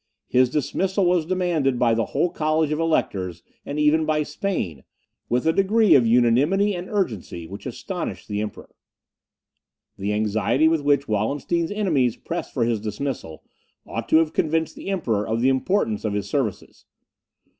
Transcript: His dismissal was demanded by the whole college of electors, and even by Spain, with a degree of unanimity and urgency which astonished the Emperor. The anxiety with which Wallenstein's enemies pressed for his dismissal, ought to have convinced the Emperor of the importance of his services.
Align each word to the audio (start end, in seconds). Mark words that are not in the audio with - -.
His 0.27 0.49
dismissal 0.49 1.05
was 1.05 1.27
demanded 1.27 1.77
by 1.77 1.93
the 1.93 2.05
whole 2.05 2.31
college 2.31 2.71
of 2.71 2.79
electors, 2.79 3.43
and 3.67 3.77
even 3.77 4.03
by 4.03 4.23
Spain, 4.23 4.83
with 5.29 5.45
a 5.45 5.53
degree 5.53 5.93
of 5.93 6.07
unanimity 6.07 6.73
and 6.73 6.89
urgency 6.89 7.45
which 7.45 7.67
astonished 7.67 8.27
the 8.27 8.41
Emperor. 8.41 8.73
The 9.99 10.11
anxiety 10.13 10.67
with 10.67 10.81
which 10.81 11.07
Wallenstein's 11.07 11.69
enemies 11.69 12.15
pressed 12.17 12.51
for 12.51 12.65
his 12.65 12.81
dismissal, 12.81 13.43
ought 13.85 14.09
to 14.09 14.17
have 14.17 14.33
convinced 14.33 14.75
the 14.75 14.89
Emperor 14.89 15.27
of 15.27 15.39
the 15.39 15.49
importance 15.49 16.03
of 16.03 16.13
his 16.13 16.27
services. 16.27 16.85